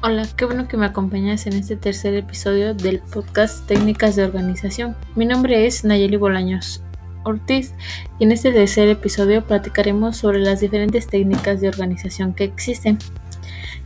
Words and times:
Hola, 0.00 0.28
qué 0.36 0.44
bueno 0.44 0.68
que 0.68 0.76
me 0.76 0.86
acompañas 0.86 1.48
en 1.48 1.54
este 1.54 1.74
tercer 1.74 2.14
episodio 2.14 2.72
del 2.72 3.00
podcast 3.00 3.66
Técnicas 3.66 4.14
de 4.14 4.22
Organización. 4.22 4.94
Mi 5.16 5.26
nombre 5.26 5.66
es 5.66 5.84
Nayeli 5.84 6.16
Bolaños 6.16 6.84
Ortiz 7.24 7.74
y 8.20 8.24
en 8.24 8.30
este 8.30 8.52
tercer 8.52 8.88
episodio 8.90 9.44
platicaremos 9.44 10.16
sobre 10.16 10.38
las 10.38 10.60
diferentes 10.60 11.08
técnicas 11.08 11.60
de 11.60 11.68
organización 11.68 12.32
que 12.32 12.44
existen. 12.44 12.98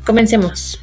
Comencemos. 0.05 0.83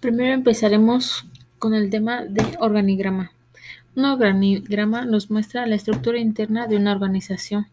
Primero 0.00 0.34
empezaremos 0.34 1.24
con 1.60 1.72
el 1.72 1.88
tema 1.88 2.24
de 2.24 2.42
organigrama. 2.58 3.30
Un 3.94 4.06
organigrama 4.06 5.04
nos 5.04 5.30
muestra 5.30 5.66
la 5.66 5.76
estructura 5.76 6.18
interna 6.18 6.66
de 6.66 6.78
una 6.78 6.90
organización 6.90 7.68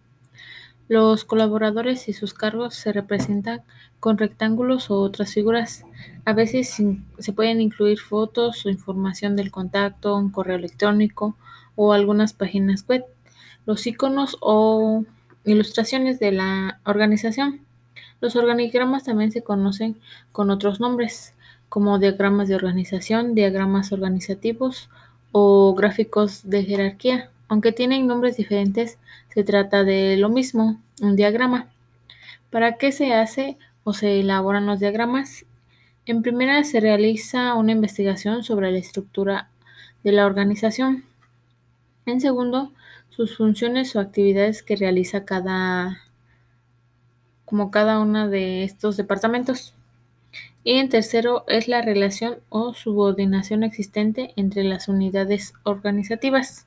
los 0.88 1.26
colaboradores 1.26 2.08
y 2.10 2.14
sus 2.14 2.34
cargos 2.34 2.76
se 2.76 2.94
representan 2.94 3.62
con 4.00 4.18
rectángulos 4.18 4.92
o 4.92 5.00
otras 5.00 5.34
figuras. 5.34 5.84
A 6.26 6.34
veces 6.34 6.82
se 7.18 7.34
pueden 7.34 7.60
incluir 7.62 8.00
fotos 8.00 8.66
o 8.66 8.70
información 8.70 9.36
del 9.36 9.52
contacto, 9.52 10.16
un 10.16 10.30
correo 10.30 10.58
electrónico 10.58 11.36
o 11.76 11.94
algunas 11.94 12.34
páginas 12.34 12.86
web. 12.88 13.04
Los 13.66 13.88
iconos 13.88 14.38
o 14.42 15.04
ilustraciones 15.44 16.20
de 16.20 16.32
la 16.32 16.80
organización. 16.86 17.62
Los 18.22 18.36
organigramas 18.36 19.04
también 19.04 19.32
se 19.32 19.44
conocen 19.44 20.00
con 20.32 20.50
otros 20.50 20.80
nombres, 20.80 21.34
como 21.70 22.00
diagramas 22.00 22.48
de 22.48 22.56
organización, 22.56 23.36
diagramas 23.36 23.92
organizativos 23.92 24.90
o 25.32 25.74
gráficos 25.74 26.50
de 26.50 26.64
jerarquía. 26.64 27.32
Aunque 27.48 27.72
tienen 27.72 28.08
nombres 28.08 28.38
diferentes, 28.38 28.98
se 29.34 29.44
trata 29.44 29.84
de 29.84 30.18
lo 30.18 30.30
mismo, 30.30 30.82
un 31.02 31.16
diagrama. 31.16 31.70
¿Para 32.50 32.78
qué 32.78 32.92
se 32.92 33.14
hace 33.14 33.58
o 33.84 33.94
se 33.94 34.20
elaboran 34.20 34.66
los 34.66 34.80
diagramas? 34.80 35.46
En 36.06 36.22
primera 36.22 36.64
se 36.64 36.80
realiza 36.80 37.54
una 37.56 37.72
investigación 37.72 38.44
sobre 38.44 38.72
la 38.72 38.78
estructura 38.78 39.50
de 40.04 40.12
la 40.12 40.26
organización. 40.26 41.04
En 42.06 42.22
segundo, 42.22 42.72
sus 43.10 43.38
funciones 43.38 43.96
o 43.96 44.00
actividades 44.00 44.62
que 44.62 44.76
realiza 44.76 45.26
cada 45.26 46.02
como 47.46 47.72
cada 47.72 48.00
uno 48.00 48.28
de 48.28 48.64
estos 48.64 48.98
departamentos. 48.98 49.74
Y 50.64 50.74
en 50.74 50.90
tercero 50.90 51.46
es 51.48 51.68
la 51.68 51.82
relación 51.82 52.40
o 52.50 52.74
subordinación 52.74 53.64
existente 53.64 54.34
entre 54.36 54.64
las 54.64 54.88
unidades 54.88 55.54
organizativas. 55.64 56.66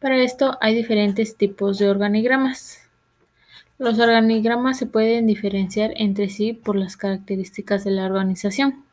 Para 0.00 0.22
esto 0.22 0.58
hay 0.60 0.74
diferentes 0.74 1.36
tipos 1.36 1.78
de 1.78 1.88
organigramas. 1.88 2.82
Los 3.78 3.98
organigramas 3.98 4.78
se 4.78 4.86
pueden 4.86 5.26
diferenciar 5.26 5.92
entre 5.96 6.28
sí 6.28 6.52
por 6.52 6.76
las 6.76 6.96
características 6.96 7.84
de 7.84 7.92
la 7.92 8.04
organización. 8.04 8.84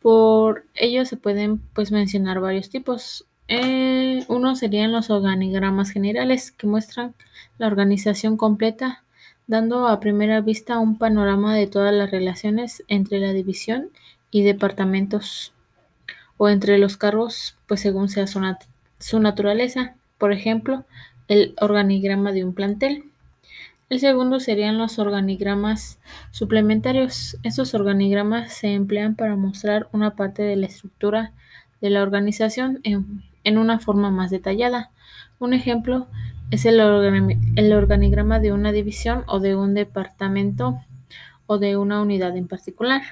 Por 0.00 0.64
ello 0.74 1.04
se 1.04 1.16
pueden 1.16 1.58
pues, 1.74 1.90
mencionar 1.90 2.40
varios 2.40 2.68
tipos. 2.70 3.26
Eh, 3.48 4.24
uno 4.28 4.56
serían 4.56 4.92
los 4.92 5.08
organigramas 5.08 5.90
generales 5.90 6.50
que 6.52 6.66
muestran 6.66 7.14
la 7.56 7.66
organización 7.66 8.36
completa, 8.36 9.04
dando 9.46 9.88
a 9.88 10.00
primera 10.00 10.42
vista 10.42 10.78
un 10.78 10.98
panorama 10.98 11.54
de 11.54 11.66
todas 11.66 11.94
las 11.94 12.10
relaciones 12.10 12.84
entre 12.88 13.20
la 13.20 13.32
división 13.32 13.90
y 14.30 14.42
departamentos 14.42 15.52
o 16.36 16.48
entre 16.48 16.78
los 16.78 16.96
cargos, 16.96 17.56
pues 17.66 17.80
según 17.80 18.08
sea 18.08 18.26
su, 18.26 18.38
su 18.98 19.20
naturaleza, 19.20 19.94
por 20.18 20.32
ejemplo, 20.32 20.84
el 21.28 21.54
organigrama 21.60 22.32
de 22.32 22.44
un 22.44 22.54
plantel. 22.54 23.04
El 23.90 24.00
segundo 24.00 24.38
serían 24.40 24.76
los 24.76 24.98
organigramas 24.98 25.98
suplementarios. 26.30 27.38
Estos 27.42 27.74
organigramas 27.74 28.52
se 28.52 28.74
emplean 28.74 29.14
para 29.14 29.36
mostrar 29.36 29.88
una 29.92 30.14
parte 30.14 30.42
de 30.42 30.56
la 30.56 30.66
estructura 30.66 31.32
de 31.80 31.90
la 31.90 32.02
organización 32.02 32.80
en, 32.82 33.58
una 33.58 33.78
forma 33.78 34.10
más 34.10 34.30
detallada. 34.30 34.90
Un 35.38 35.54
ejemplo 35.54 36.06
es 36.50 36.66
el, 36.66 36.80
organigrama 36.80 38.40
de 38.40 38.52
una 38.52 38.72
división 38.72 39.24
o 39.26 39.40
de 39.40 39.56
un 39.56 39.72
departamento 39.72 40.82
o 41.46 41.58
de 41.58 41.78
una 41.78 42.02
unidad 42.02 42.36
en 42.36 42.46
particular. 42.46 43.02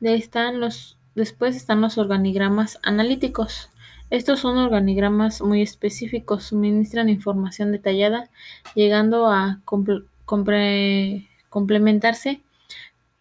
Después 0.00 1.56
están 1.56 1.80
los 1.80 1.98
organigramas 1.98 2.78
analíticos. 2.82 3.70
Estos 4.10 4.40
son 4.40 4.56
organigramas 4.56 5.42
muy 5.42 5.60
específicos, 5.60 6.44
suministran 6.44 7.10
información 7.10 7.72
detallada, 7.72 8.30
llegando 8.74 9.26
a 9.28 9.60
complementarse 11.50 12.40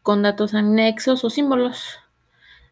con 0.01 0.21
datos 0.21 0.53
anexos 0.53 1.25
o 1.25 1.29
símbolos, 1.29 1.99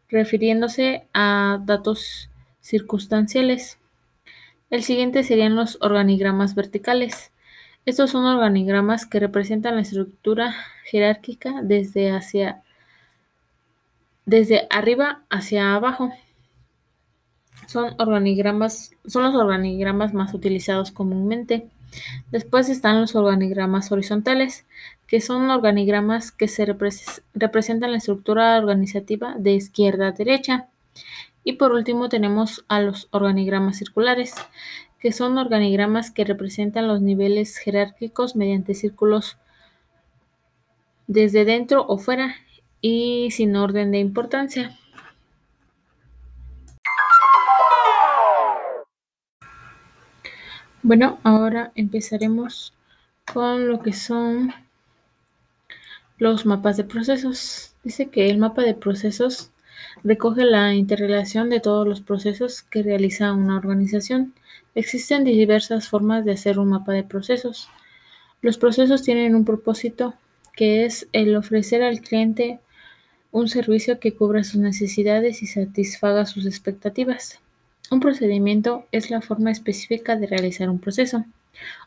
refiriéndose 0.08 1.06
a 1.12 1.60
datos 1.66 2.30
circunstanciales. 2.60 3.78
El 4.70 4.82
siguiente 4.82 5.22
serían 5.22 5.54
los 5.54 5.76
organigramas 5.82 6.54
verticales. 6.54 7.32
Estos 7.84 8.10
son 8.10 8.24
organigramas 8.24 9.04
que 9.04 9.20
representan 9.20 9.76
la 9.76 9.82
estructura 9.82 10.54
jerárquica 10.84 11.60
desde 11.62 12.10
hacia 12.10 12.62
desde 14.24 14.66
arriba 14.70 15.22
hacia 15.30 15.74
abajo 15.76 16.10
son 17.66 17.94
organigramas, 17.98 18.92
son 19.06 19.22
los 19.24 19.34
organigramas 19.34 20.14
más 20.14 20.34
utilizados 20.34 20.90
comúnmente. 20.90 21.68
Después 22.30 22.68
están 22.68 23.00
los 23.00 23.14
organigramas 23.14 23.92
horizontales, 23.92 24.66
que 25.06 25.20
son 25.20 25.50
organigramas 25.50 26.32
que 26.32 26.48
se 26.48 26.66
representan 26.66 27.92
la 27.92 27.98
estructura 27.98 28.58
organizativa 28.58 29.34
de 29.38 29.52
izquierda 29.52 30.08
a 30.08 30.12
derecha. 30.12 30.68
Y 31.44 31.54
por 31.54 31.72
último 31.72 32.08
tenemos 32.08 32.64
a 32.68 32.80
los 32.80 33.08
organigramas 33.12 33.78
circulares, 33.78 34.34
que 34.98 35.12
son 35.12 35.38
organigramas 35.38 36.10
que 36.10 36.24
representan 36.24 36.88
los 36.88 37.00
niveles 37.00 37.56
jerárquicos 37.58 38.34
mediante 38.34 38.74
círculos 38.74 39.36
desde 41.06 41.44
dentro 41.44 41.86
o 41.86 41.98
fuera 41.98 42.34
y 42.80 43.30
sin 43.30 43.54
orden 43.54 43.92
de 43.92 43.98
importancia. 43.98 44.76
Bueno, 50.86 51.18
ahora 51.24 51.72
empezaremos 51.74 52.72
con 53.32 53.66
lo 53.66 53.82
que 53.82 53.92
son 53.92 54.52
los 56.16 56.46
mapas 56.46 56.76
de 56.76 56.84
procesos. 56.84 57.74
Dice 57.82 58.06
que 58.06 58.30
el 58.30 58.38
mapa 58.38 58.62
de 58.62 58.74
procesos 58.74 59.50
recoge 60.04 60.44
la 60.44 60.74
interrelación 60.74 61.50
de 61.50 61.58
todos 61.58 61.88
los 61.88 62.02
procesos 62.02 62.62
que 62.62 62.84
realiza 62.84 63.32
una 63.32 63.56
organización. 63.56 64.32
Existen 64.76 65.24
diversas 65.24 65.88
formas 65.88 66.24
de 66.24 66.34
hacer 66.34 66.56
un 66.60 66.68
mapa 66.68 66.92
de 66.92 67.02
procesos. 67.02 67.68
Los 68.40 68.56
procesos 68.56 69.02
tienen 69.02 69.34
un 69.34 69.44
propósito 69.44 70.14
que 70.54 70.84
es 70.84 71.08
el 71.12 71.34
ofrecer 71.34 71.82
al 71.82 72.00
cliente 72.00 72.60
un 73.32 73.48
servicio 73.48 73.98
que 73.98 74.14
cubra 74.14 74.44
sus 74.44 74.60
necesidades 74.60 75.42
y 75.42 75.48
satisfaga 75.48 76.26
sus 76.26 76.46
expectativas. 76.46 77.40
Un 77.90 78.00
procedimiento 78.00 78.86
es 78.90 79.10
la 79.10 79.20
forma 79.20 79.52
específica 79.52 80.16
de 80.16 80.26
realizar 80.26 80.68
un 80.68 80.80
proceso 80.80 81.24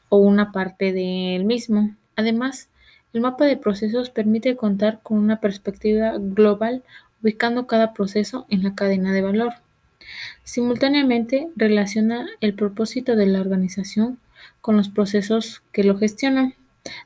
o 0.08 0.18
una 0.18 0.52
parte 0.52 0.94
del 0.94 1.44
mismo. 1.44 1.96
Además, 2.16 2.70
el 3.12 3.22
mapa 3.22 3.46
de 3.46 3.58
procesos 3.58 4.09
permite 4.09 4.56
contar 4.56 5.02
con 5.04 5.18
una 5.18 5.42
perspectiva 5.42 6.14
global 6.18 6.84
ubicando 7.22 7.68
cada 7.68 7.94
proceso 7.94 8.46
en 8.50 8.64
la 8.64 8.76
cadena 8.76 9.12
de 9.12 9.22
valor. 9.22 9.54
Simultáneamente, 10.44 11.50
relaciona 11.58 12.28
el 12.40 12.53
propósito 12.53 13.16
de 13.18 13.26
la 13.26 13.41
organización 13.41 14.20
con 14.62 14.78
los 14.78 14.88
procesos 14.88 15.64
que 15.73 15.84
lo 15.84 15.97
gestionan, 15.97 16.53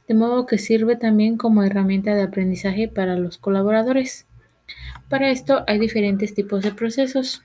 de 0.07 0.13
modo 0.13 0.45
que 0.45 0.59
sirve 0.59 0.95
también 0.97 1.37
como 1.37 1.63
herramienta 1.63 2.13
de 2.13 2.21
aprendizaje 2.21 2.87
para 2.87 3.17
los 3.17 3.39
colaboradores. 3.39 4.27
Para 5.09 5.31
esto 5.31 5.63
hay 5.67 5.79
diferentes 5.79 6.35
tipos 6.35 6.61
de 6.61 6.71
procesos 6.71 7.41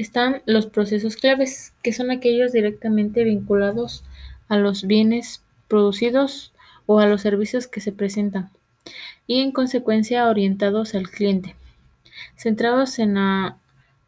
están 0.00 0.42
los 0.46 0.66
procesos 0.66 1.16
claves, 1.16 1.72
que 1.82 1.92
son 1.92 2.10
aquellos 2.10 2.52
directamente 2.52 3.24
vinculados 3.24 4.04
a 4.48 4.56
los 4.56 4.86
bienes 4.86 5.42
producidos 5.68 6.52
o 6.86 7.00
a 7.00 7.06
los 7.06 7.22
servicios 7.22 7.66
que 7.66 7.80
se 7.80 7.92
presentan 7.92 8.50
y 9.26 9.40
en 9.40 9.52
consecuencia 9.52 10.28
orientados 10.28 10.94
al 10.96 11.08
cliente, 11.08 11.54
centrados 12.36 12.98
en 12.98 13.16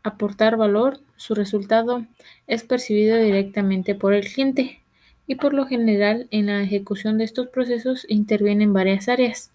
aportar 0.02 0.56
valor, 0.56 0.98
su 1.16 1.36
resultado 1.36 2.04
es 2.48 2.64
percibido 2.64 3.16
directamente 3.16 3.94
por 3.94 4.14
el 4.14 4.26
cliente 4.26 4.80
y 5.28 5.36
por 5.36 5.54
lo 5.54 5.66
general 5.66 6.26
en 6.32 6.46
la 6.46 6.60
ejecución 6.60 7.18
de 7.18 7.24
estos 7.24 7.46
procesos 7.46 8.04
intervienen 8.08 8.72
varias 8.72 9.08
áreas. 9.08 9.51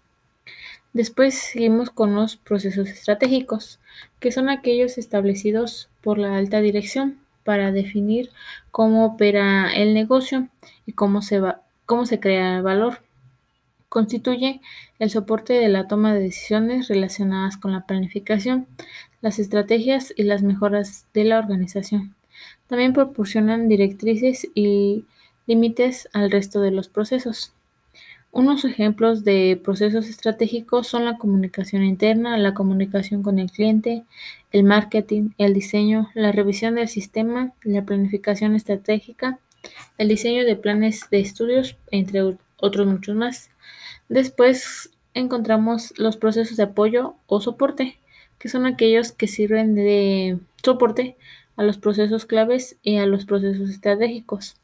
Después 0.92 1.34
seguimos 1.34 1.90
con 1.90 2.14
los 2.14 2.36
procesos 2.36 2.88
estratégicos, 2.88 3.78
que 4.20 4.32
son 4.32 4.48
aquellos 4.48 4.98
establecidos 4.98 5.90
por 6.00 6.18
la 6.18 6.36
alta 6.36 6.60
dirección 6.60 7.18
para 7.44 7.72
definir 7.72 8.30
cómo 8.70 9.06
opera 9.06 9.72
el 9.74 9.94
negocio 9.94 10.48
y 10.86 10.92
cómo 10.92 11.22
se 11.22 12.20
crea 12.20 12.56
el 12.56 12.62
valor. 12.62 13.02
Constituye 13.88 14.60
el 14.98 15.10
soporte 15.10 15.54
de 15.54 15.68
la 15.68 15.88
toma 15.88 16.14
de 16.14 16.20
decisiones 16.20 16.88
relacionadas 16.88 17.56
con 17.56 17.72
la 17.72 17.86
planificación, 17.86 18.66
las 19.20 19.38
estrategias 19.38 20.12
y 20.16 20.24
las 20.24 20.42
mejoras 20.42 21.06
de 21.14 21.24
la 21.24 21.38
organización. 21.38 22.14
También 22.66 22.92
proporcionan 22.92 23.68
directrices 23.68 24.48
y 24.54 25.06
límites 25.46 26.08
al 26.12 26.30
resto 26.30 26.60
de 26.60 26.70
los 26.70 26.88
procesos. 26.88 27.52
Unos 28.30 28.66
ejemplos 28.66 29.24
de 29.24 29.58
procesos 29.62 30.06
estratégicos 30.08 30.86
son 30.86 31.06
la 31.06 31.16
comunicación 31.16 31.82
interna, 31.82 32.36
la 32.36 32.52
comunicación 32.52 33.22
con 33.22 33.38
el 33.38 33.50
cliente, 33.50 34.04
el 34.52 34.64
marketing, 34.64 35.30
el 35.38 35.54
diseño, 35.54 36.10
la 36.14 36.30
revisión 36.30 36.74
del 36.74 36.88
sistema, 36.88 37.52
la 37.62 37.84
planificación 37.84 38.54
estratégica, 38.54 39.38
el 39.96 40.08
diseño 40.08 40.44
de 40.44 40.56
planes 40.56 41.08
de 41.10 41.20
estudios, 41.20 41.76
entre 41.90 42.36
otros 42.58 42.86
muchos 42.86 43.16
más. 43.16 43.50
Después 44.10 44.90
encontramos 45.14 45.94
los 45.96 46.18
procesos 46.18 46.58
de 46.58 46.64
apoyo 46.64 47.14
o 47.26 47.40
soporte, 47.40 47.98
que 48.38 48.50
son 48.50 48.66
aquellos 48.66 49.12
que 49.12 49.26
sirven 49.26 49.74
de 49.74 50.38
soporte 50.62 51.16
a 51.56 51.64
los 51.64 51.78
procesos 51.78 52.26
claves 52.26 52.76
y 52.82 52.98
a 52.98 53.06
los 53.06 53.24
procesos 53.24 53.70
estratégicos. 53.70 54.56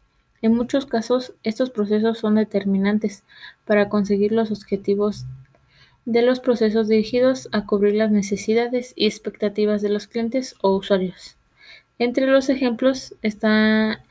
En 0.45 0.53
muchos 0.53 0.85
casos, 0.85 1.33
estos 1.43 1.71
procesos 1.71 2.19
son 2.19 2.35
determinantes 2.35 3.25
para 3.65 3.89
conseguir 3.89 4.31
los 4.31 4.51
objetivos 4.51 5.25
de 6.05 6.21
los 6.21 6.39
procesos 6.39 6.87
dirigidos 6.87 7.49
a 7.53 7.65
cubrir 7.65 7.95
las 7.95 8.11
necesidades 8.11 8.93
y 8.95 9.07
expectativas 9.07 9.81
de 9.81 9.89
los 9.89 10.07
clientes 10.07 10.55
o 10.61 10.77
usuarios. 10.77 11.39
Entre 11.99 12.27
los 12.27 12.51
ejemplos 12.51 13.15
está 13.23 14.05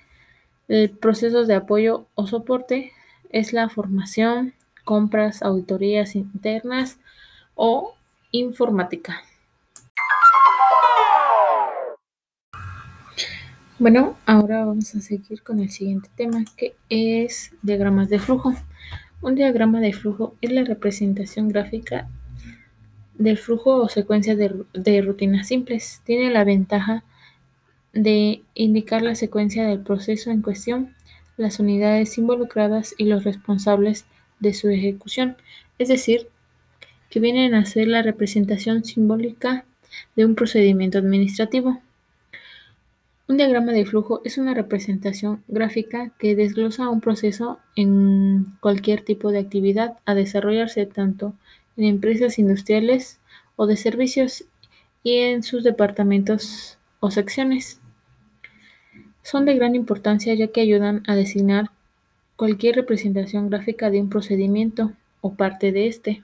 el 0.70 0.90
proceso 0.90 1.46
de 1.46 1.54
apoyo 1.54 2.08
o 2.16 2.26
soporte, 2.26 2.94
es 3.30 3.54
la 3.54 3.70
formación, 3.70 4.56
compras, 4.86 5.44
auditorías 5.44 6.16
internas 6.16 6.98
o 7.54 7.94
informática. 8.32 9.22
Bueno, 13.80 14.16
ahora 14.28 14.64
vamos 14.66 14.94
a 14.94 15.02
seguir 15.02 15.42
con 15.42 15.60
el 15.60 15.72
siguiente 15.72 16.08
tema 16.16 16.46
que 16.56 16.76
es 16.90 17.54
diagramas 17.64 18.08
de 18.08 18.20
flujo. 18.20 18.54
Un 19.20 19.34
diagrama 19.34 19.80
de 19.80 19.94
flujo 19.94 20.36
es 20.42 20.52
la 20.52 20.64
representación 20.64 21.50
gráfica 21.50 22.08
del 23.16 23.40
flujo 23.40 23.78
o 23.78 23.90
secuencia 23.90 24.36
de, 24.36 24.64
de 24.74 25.02
rutinas 25.02 25.48
simples. 25.48 26.02
Tiene 26.06 26.30
la 26.30 26.44
ventaja 26.44 27.04
de 27.94 28.44
indicar 28.54 29.02
la 29.02 29.16
secuencia 29.16 29.68
del 29.68 29.80
proceso 29.80 30.30
en 30.30 30.44
cuestión, 30.44 30.94
las 31.36 31.60
unidades 31.60 32.16
involucradas 32.20 32.94
y 33.00 33.06
los 33.06 33.24
responsables 33.24 34.06
de 34.40 34.54
su 34.54 34.70
ejecución, 34.70 35.36
es 35.80 35.88
decir, 35.88 36.28
que 37.10 37.20
vienen 37.20 37.56
a 37.56 37.66
ser 37.66 37.88
la 37.88 38.04
representación 38.04 38.84
simbólica 38.84 39.66
de 40.16 40.26
un 40.26 40.36
procedimiento 40.36 41.00
administrativo. 41.00 41.82
Un 43.26 43.38
diagrama 43.38 43.72
de 43.72 43.86
flujo 43.86 44.22
es 44.26 44.38
una 44.38 44.54
representación 44.54 45.44
gráfica 45.48 46.12
que 46.20 46.36
desglosa 46.36 46.90
un 46.90 47.00
proceso 47.00 47.60
en 47.78 48.48
cualquier 48.60 49.02
tipo 49.02 49.32
de 49.32 49.40
actividad 49.40 49.98
a 50.06 50.14
desarrollarse 50.14 50.86
tanto 50.86 51.34
en 51.78 51.86
empresas 51.86 52.38
industriales 52.38 53.22
o 53.56 53.66
de 53.66 53.78
servicios 53.78 54.44
y 55.04 55.20
en 55.20 55.42
sus 55.42 55.64
departamentos 55.64 56.78
o 57.00 57.12
secciones. 57.12 57.80
Son 59.22 59.46
de 59.46 59.56
gran 59.56 59.74
importancia 59.76 60.34
ya 60.34 60.48
que 60.48 60.60
ayudan 60.60 61.02
a 61.08 61.16
designar 61.16 61.72
cualquier 62.36 62.76
representación 62.76 63.50
gráfica 63.50 63.90
de 63.90 64.02
un 64.02 64.10
procedimiento 64.10 64.92
o 65.22 65.36
parte 65.36 65.72
de 65.72 65.88
este. 65.88 66.24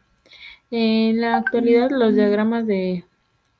En 0.70 1.22
la 1.22 1.38
actualidad, 1.38 1.92
los 1.92 2.14
diagramas 2.14 2.68
de 2.68 3.06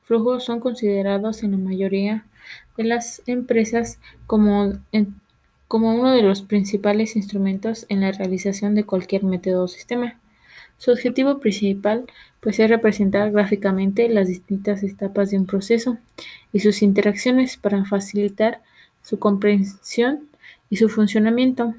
flujo 0.02 0.40
son 0.40 0.60
considerados 0.60 1.42
en 1.42 1.52
la 1.52 1.56
mayoría 1.56 2.26
las 2.84 3.22
empresas 3.26 3.98
como, 4.26 4.72
como 5.68 5.94
uno 5.94 6.12
de 6.12 6.22
los 6.22 6.42
principales 6.42 7.16
instrumentos 7.16 7.86
en 7.88 8.00
la 8.00 8.12
realización 8.12 8.74
de 8.74 8.84
cualquier 8.84 9.24
método 9.24 9.64
o 9.64 9.68
sistema. 9.68 10.18
Su 10.78 10.92
objetivo 10.92 11.40
principal 11.40 12.06
pues, 12.40 12.58
es 12.58 12.70
representar 12.70 13.30
gráficamente 13.32 14.08
las 14.08 14.28
distintas 14.28 14.82
etapas 14.82 15.30
de 15.30 15.38
un 15.38 15.46
proceso 15.46 15.98
y 16.52 16.60
sus 16.60 16.82
interacciones 16.82 17.58
para 17.58 17.84
facilitar 17.84 18.62
su 19.02 19.18
comprensión 19.18 20.28
y 20.70 20.76
su 20.76 20.88
funcionamiento. 20.88 21.74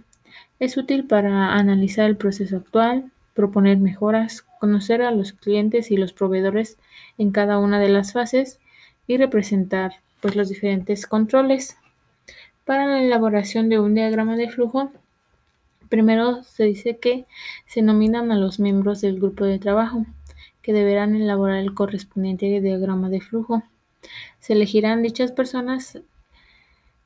Es 0.59 0.77
útil 0.77 1.05
para 1.05 1.55
analizar 1.55 2.05
el 2.07 2.17
proceso 2.17 2.57
actual, 2.57 3.11
proponer 3.33 3.79
mejoras, 3.79 4.43
conocer 4.59 5.01
a 5.01 5.09
los 5.09 5.33
clientes 5.33 5.89
y 5.89 5.97
los 5.97 6.13
proveedores 6.13 6.77
en 7.17 7.31
cada 7.31 7.57
una 7.57 7.79
de 7.79 7.89
las 7.89 8.13
fases 8.13 8.59
y 9.07 9.17
representar 9.17 9.93
pues, 10.21 10.35
los 10.35 10.49
diferentes 10.49 11.07
controles. 11.07 11.77
Para 12.65 12.85
la 12.85 13.01
elaboración 13.01 13.69
de 13.69 13.79
un 13.79 13.95
diagrama 13.95 14.35
de 14.37 14.49
flujo, 14.49 14.91
primero 15.89 16.43
se 16.43 16.63
dice 16.63 16.97
que 16.97 17.25
se 17.65 17.81
nominan 17.81 18.31
a 18.31 18.37
los 18.37 18.59
miembros 18.59 19.01
del 19.01 19.17
grupo 19.17 19.45
de 19.45 19.59
trabajo, 19.59 20.05
que 20.61 20.73
deberán 20.73 21.15
elaborar 21.15 21.57
el 21.57 21.73
correspondiente 21.73 22.61
diagrama 22.61 23.09
de 23.09 23.19
flujo. 23.19 23.63
Se 24.39 24.53
elegirán 24.53 25.01
dichas 25.01 25.31
personas 25.31 25.99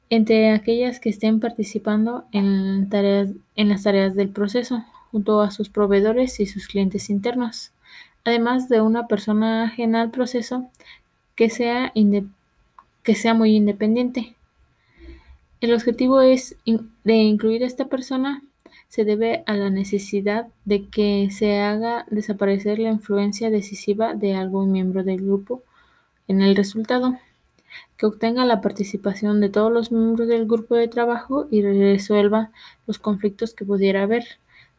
entre 0.10 0.52
aquellas 0.52 1.00
que 1.00 1.10
estén 1.10 1.40
participando 1.40 2.26
en, 2.32 2.90
en 2.92 3.70
las 3.70 3.84
tareas 3.84 4.16
del 4.16 4.30
proceso, 4.30 4.86
junto 5.12 5.42
a 5.42 5.52
sus 5.52 5.70
proveedores 5.70 6.40
y 6.40 6.46
sus 6.46 6.68
clientes 6.68 7.10
internos, 7.10 7.72
además 8.24 8.70
de 8.70 8.82
una 8.82 9.08
persona 9.08 9.64
ajena 9.64 10.02
al 10.02 10.12
proceso 10.12 10.70
que 11.36 11.50
sea, 11.50 11.92
que 13.06 13.16
sea 13.16 13.34
muy 13.34 13.56
independiente. 13.56 14.36
El 15.62 15.74
objetivo 15.74 16.20
es 16.20 16.58
de 16.66 17.14
incluir 17.14 17.64
a 17.64 17.68
esta 17.68 17.86
persona 17.86 18.44
se 18.90 19.06
debe 19.06 19.44
a 19.46 19.56
la 19.56 19.70
necesidad 19.70 20.48
de 20.66 20.88
que 20.90 21.30
se 21.32 21.60
haga 21.60 22.06
desaparecer 22.10 22.80
la 22.80 22.90
influencia 22.90 23.50
decisiva 23.50 24.14
de 24.14 24.36
algún 24.36 24.72
miembro 24.72 25.04
del 25.04 25.22
grupo 25.22 25.64
en 26.28 26.42
el 26.42 26.56
resultado 26.56 27.18
que 27.98 28.06
obtenga 28.06 28.46
la 28.46 28.62
participación 28.62 29.42
de 29.42 29.50
todos 29.50 29.72
los 29.72 29.92
miembros 29.92 30.28
del 30.28 30.46
grupo 30.46 30.76
de 30.76 30.88
trabajo 30.88 31.48
y 31.52 31.62
resuelva 31.62 32.52
los 32.88 33.00
conflictos 33.00 33.54
que 33.54 33.66
pudiera 33.66 34.04
haber, 34.04 34.26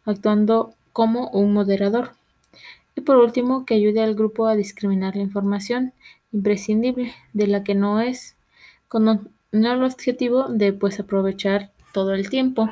actuando 0.05 0.75
como 0.93 1.29
un 1.31 1.53
moderador. 1.53 2.13
Y 2.95 3.03
por 3.03 3.17
último, 3.17 3.67
que 3.67 3.75
ayude 3.75 4.03
al 4.03 4.15
grupo 4.15 4.47
a 4.47 4.57
discriminar 4.57 5.17
la 5.17 5.23
información 5.23 5.93
imprescindible 6.37 7.15
de 7.33 7.47
la 7.47 7.65
que 7.65 7.75
no 7.75 8.01
es, 8.01 8.37
con 8.89 9.33
el 9.53 9.83
objetivo 9.83 10.49
de 10.49 10.73
pues 10.73 11.01
aprovechar 11.01 11.73
todo 11.93 12.13
el 12.13 12.29
tiempo. 12.29 12.69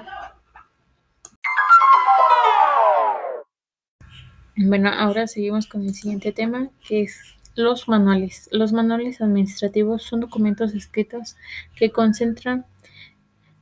Bueno, 4.56 4.90
ahora 4.90 5.26
seguimos 5.26 5.66
con 5.66 5.82
el 5.82 5.94
siguiente 5.94 6.30
tema, 6.30 6.68
que 6.86 7.02
es 7.02 7.18
los 7.56 7.88
manuales. 7.88 8.48
Los 8.52 8.72
manuales 8.72 9.20
administrativos 9.20 10.02
son 10.02 10.20
documentos 10.20 10.74
escritos 10.74 11.36
que 11.74 11.90
concentran 11.90 12.66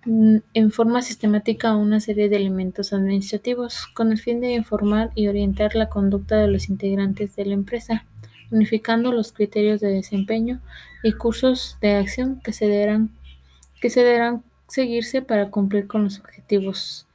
mm, 0.05 0.37
en 0.53 0.71
forma 0.71 1.01
sistemática 1.01 1.77
una 1.77 2.01
serie 2.01 2.29
de 2.29 2.37
elementos 2.37 2.93
administrativos 2.93 3.87
con 3.95 4.13
el 4.13 4.19
fin 4.19 4.41
de 4.41 4.53
informar 4.53 5.13
y 5.15 5.29
orientar 5.29 5.75
la 5.75 5.89
conducta 5.89 6.37
de 6.37 6.49
los 6.49 6.69
integrantes 6.69 7.37
de 7.37 7.47
la 7.47 7.55
empresa, 7.55 8.05
unificando 8.53 9.13
los 9.13 9.33
criterios 9.33 9.81
de 9.81 9.89
desempeño 9.89 10.61
y 11.03 11.13
cursos 11.13 11.79
de 11.81 11.97
acción 11.97 12.41
que 12.45 12.53
se 12.53 12.67
deberán, 12.67 13.11
que 13.81 13.91
se 13.91 14.05
deberán 14.05 14.45
seguirse 14.69 15.23
para 15.23 15.51
cumplir 15.51 15.87
con 15.87 16.05
los 16.05 16.21
objetivos 16.21 17.07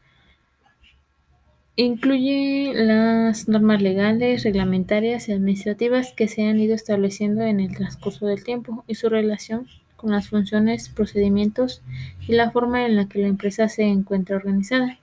Incluye 1.80 2.74
las 2.74 3.48
normas 3.48 3.84
legales, 3.84 4.44
reglamentarias 4.44 5.30
y 5.30 5.32
administrativas 5.32 6.12
que 6.12 6.28
se 6.28 6.50
han 6.50 6.60
ido 6.60 6.74
estableciendo 6.74 7.44
en 7.44 7.60
el 7.60 7.76
transcurso 7.76 8.26
del 8.26 8.44
tiempo 8.44 8.84
y 8.88 8.96
su 8.96 9.10
relación 9.10 9.68
con 9.96 10.10
las 10.10 10.28
funciones, 10.28 10.90
procedimientos 10.90 11.84
y 12.28 12.34
la 12.34 12.50
forma 12.50 12.84
en 12.88 12.96
la 12.96 13.08
que 13.08 13.20
la 13.20 13.28
empresa 13.28 13.70
se 13.70 13.84
encuentra 13.84 14.38
organizada. 14.38 14.98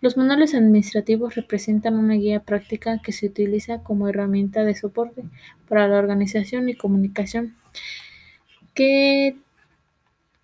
Los 0.00 0.16
manuales 0.16 0.54
administrativos 0.54 1.34
representan 1.34 1.96
una 1.96 2.14
guía 2.14 2.40
práctica 2.40 3.00
que 3.02 3.12
se 3.12 3.26
utiliza 3.26 3.82
como 3.82 4.08
herramienta 4.08 4.64
de 4.64 4.76
soporte 4.76 5.24
para 5.68 5.88
la 5.88 5.98
organización 5.98 6.68
y 6.68 6.74
comunicación 6.74 7.56
que 8.74 9.36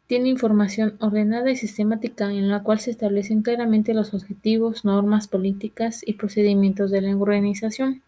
tiene 0.06 0.28
información 0.28 0.96
ordenada 1.00 1.50
y 1.50 1.56
sistemática 1.56 2.30
en 2.30 2.50
la 2.50 2.62
cual 2.62 2.80
se 2.80 2.90
establecen 2.90 3.42
claramente 3.42 3.94
los 3.94 4.12
objetivos, 4.12 4.84
normas, 4.84 5.28
políticas 5.28 6.02
y 6.04 6.14
procedimientos 6.14 6.90
de 6.90 7.00
la 7.00 7.16
organización, 7.16 8.02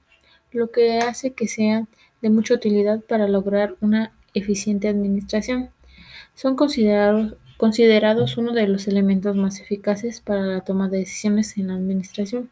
lo 0.51 0.71
que 0.71 0.99
hace 0.99 1.33
que 1.33 1.47
sean 1.47 1.89
de 2.23 2.31
mucha 2.31 2.55
utilidad 2.55 3.01
para 3.01 3.29
lograr 3.29 3.77
una 3.81 4.13
eficiente 4.35 4.89
administración. 4.89 5.71
Son 6.35 6.57
considerados 6.57 7.35
considerados 7.57 8.37
uno 8.37 8.53
de 8.53 8.69
los 8.69 8.89
elementos 8.89 9.37
más 9.37 9.61
eficaces 9.61 10.21
para 10.21 10.43
la 10.43 10.61
toma 10.61 10.89
de 10.89 10.99
decisiones 10.99 11.57
en 11.57 11.69
la 11.69 11.75
administración, 11.75 12.51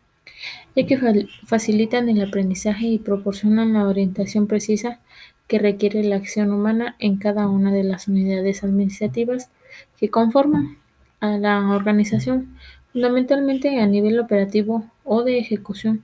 ya 0.74 0.86
que 0.86 1.26
facilitan 1.46 2.08
el 2.08 2.22
aprendizaje 2.22 2.86
y 2.86 2.98
proporcionan 2.98 3.74
la 3.74 3.86
orientación 3.86 4.46
precisa 4.46 5.00
que 5.46 5.58
requiere 5.58 6.02
la 6.04 6.16
acción 6.16 6.50
humana 6.50 6.96
en 6.98 7.18
cada 7.18 7.48
una 7.48 7.72
de 7.72 7.84
las 7.84 8.08
unidades 8.08 8.64
administrativas 8.64 9.50
que 9.98 10.08
conforman 10.08 10.78
a 11.20 11.36
la 11.38 11.70
organización, 11.70 12.56
fundamentalmente 12.92 13.80
a 13.80 13.86
nivel 13.86 14.18
operativo 14.20 14.84
o 15.04 15.22
de 15.22 15.38
ejecución, 15.38 16.02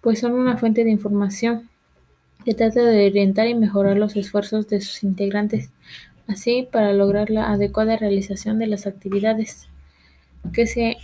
pues 0.00 0.20
son 0.20 0.32
una 0.34 0.56
fuente 0.56 0.84
de 0.84 0.90
información 0.90 1.68
que 2.44 2.54
trata 2.54 2.84
de 2.84 3.08
orientar 3.08 3.48
y 3.48 3.54
mejorar 3.54 3.96
los 3.96 4.14
esfuerzos 4.14 4.68
de 4.68 4.80
sus 4.80 5.02
integrantes, 5.02 5.70
así 6.28 6.68
para 6.70 6.92
lograr 6.92 7.30
la 7.30 7.50
adecuada 7.50 7.96
realización 7.96 8.58
de 8.58 8.66
las 8.66 8.86
actividades 8.86 9.68
que 10.52 10.66
se 10.66 10.96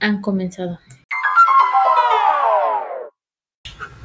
han 0.00 0.20
comenzado. 0.20 0.78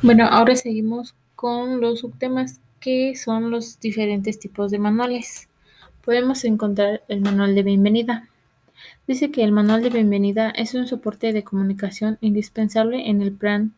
Bueno, 0.02 0.28
ahora 0.30 0.56
seguimos 0.56 1.16
con 1.36 1.80
los 1.80 2.00
subtemas 2.00 2.60
que 2.80 3.16
son 3.16 3.52
los 3.52 3.80
diferentes 3.80 4.40
tipos 4.40 4.70
de 4.72 4.80
manuales. 4.80 5.48
Podemos 6.04 6.44
encontrar 6.44 7.04
el 7.08 7.22
manual 7.22 7.56
de 7.56 7.64
bienvenida. 7.64 8.28
Dice 9.08 9.32
que 9.32 9.44
el 9.44 9.54
manual 9.54 9.82
de 9.82 9.90
bienvenida 9.90 10.50
es 10.50 10.74
un 10.74 10.88
soporte 10.88 11.32
de 11.32 11.44
comunicación 11.44 12.18
indispensable 12.20 13.10
en 13.10 13.22
el 13.22 13.32
plan 13.32 13.74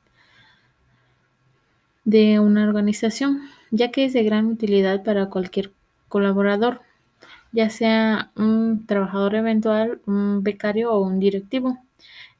de 2.04 2.40
una 2.40 2.68
organización, 2.68 3.42
ya 3.70 3.92
que 3.92 4.06
es 4.06 4.14
de 4.14 4.24
gran 4.24 4.48
utilidad 4.48 5.04
para 5.04 5.28
cualquier 5.30 5.72
colaborador, 6.16 6.80
ya 7.52 7.70
sea 7.70 8.32
un 8.38 8.86
trabajador 8.86 9.36
eventual, 9.36 10.00
un 10.06 10.44
becario 10.44 10.94
o 10.94 11.02
un 11.02 11.20
directivo. 11.20 11.78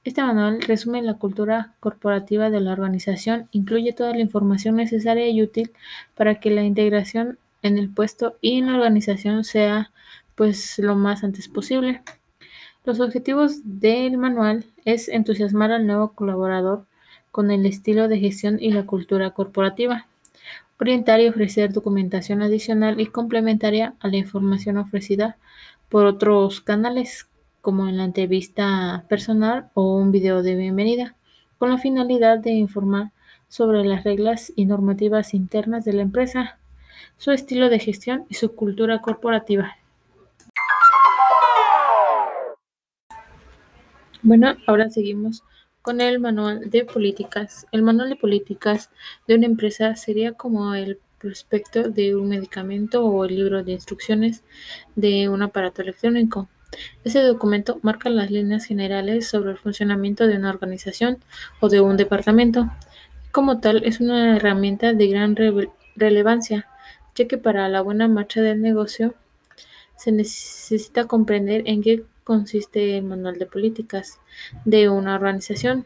Este 0.06 0.24
manual 0.24 0.62
resume 0.62 1.02
la 1.02 1.16
cultura 1.16 1.74
corporativa 1.82 2.50
de 2.50 2.62
la 2.62 2.72
organización, 2.72 3.50
incluye 3.52 3.92
toda 3.92 4.14
la 4.14 4.22
información 4.22 4.78
necesaria 4.78 5.28
y 5.28 5.42
útil 5.42 5.74
para 6.16 6.36
que 6.36 6.52
la 6.52 6.64
integración 6.64 7.38
en 7.64 7.78
el 7.78 7.90
puesto 7.90 8.38
y 8.40 8.60
en 8.60 8.68
la 8.68 8.76
organización 8.76 9.44
sea 9.44 9.92
pues 10.36 10.80
lo 10.80 10.96
más 10.96 11.26
antes 11.26 11.50
posible. 11.50 12.02
Los 12.86 13.02
objetivos 13.02 13.60
del 13.66 14.18
manual 14.18 14.64
es 14.86 15.10
entusiasmar 15.10 15.74
al 15.74 15.86
nuevo 15.86 16.14
colaborador 16.14 16.86
con 17.30 17.52
el 17.52 17.66
estilo 17.66 18.08
de 18.08 18.20
gestión 18.20 18.58
y 18.58 18.72
la 18.72 18.86
cultura 18.86 19.32
corporativa, 19.32 20.08
orientar 20.80 21.22
y 21.22 21.28
ofrecer 21.28 21.72
documentación 21.72 22.42
adicional 22.42 23.00
y 23.00 23.08
complementaria 23.08 23.96
a 24.00 24.08
la 24.08 24.18
información 24.18 24.78
ofrecida 24.78 25.38
por 25.90 26.06
otros 26.06 26.62
canales 26.62 27.30
como 27.62 27.88
en 27.88 27.98
la 27.98 28.04
entrevista 28.04 29.06
personal 29.10 29.70
o 29.74 29.96
un 29.96 30.12
video 30.12 30.44
de 30.44 30.56
bienvenida, 30.56 31.16
con 31.58 31.70
la 31.70 31.78
finalidad 31.78 32.40
de 32.40 32.52
informar 32.52 33.12
sobre 33.48 33.84
las 33.84 34.04
reglas 34.04 34.52
y 34.56 34.66
normativas 34.66 35.34
internas 35.34 35.86
de 35.86 35.94
la 35.94 36.02
empresa, 36.02 36.60
su 37.18 37.32
estilo 37.32 37.70
de 37.70 37.80
gestión 37.80 38.26
y 38.30 38.36
su 38.36 38.54
cultura 38.54 39.02
corporativa. 39.02 39.78
Bueno, 44.22 44.56
ahora 44.68 44.90
seguimos 44.90 45.44
con 45.86 46.02
el 46.02 46.20
manual 46.20 46.68
de 46.72 46.84
políticas. 46.84 47.68
El 47.72 47.84
manual 47.84 48.10
de 48.10 48.16
políticas 48.16 48.90
de 49.28 49.36
una 49.36 49.46
empresa 49.46 49.96
sería 49.96 50.32
como 50.32 50.74
el 50.74 50.98
prospecto 51.20 51.90
de 51.92 52.16
un 52.16 52.28
medicamento 52.30 53.06
o 53.06 53.24
el 53.24 53.36
libro 53.36 53.64
de 53.64 53.74
instrucciones 53.74 54.44
de 54.96 55.30
un 55.30 55.44
aparato 55.44 55.84
electrónico. 55.84 56.50
Ese 57.04 57.22
documento 57.22 57.78
marca 57.84 58.10
las 58.10 58.32
líneas 58.32 58.66
generales 58.66 59.28
sobre 59.28 59.52
el 59.52 59.60
funcionamiento 59.60 60.26
de 60.26 60.38
una 60.38 60.50
organización 60.50 61.20
o 61.60 61.70
de 61.70 61.82
un 61.82 61.98
departamento. 61.98 62.72
Como 63.32 63.60
tal, 63.60 63.84
es 63.86 64.00
una 64.00 64.38
herramienta 64.38 64.92
de 64.92 65.08
gran 65.08 65.38
relevancia, 65.96 66.68
ya 67.14 67.28
que 67.28 67.38
para 67.38 67.70
la 67.70 67.82
buena 67.82 68.08
marcha 68.08 68.42
del 68.42 68.60
negocio 68.60 69.14
se 69.98 70.12
necesita 70.12 71.06
comprender 71.06 71.62
en 71.68 71.84
qué 71.84 72.04
consiste 72.26 72.98
el 72.98 73.06
manual 73.06 73.40
de 73.40 73.46
políticas 73.46 74.20
de 74.66 74.90
una 74.90 75.16
organización. 75.16 75.86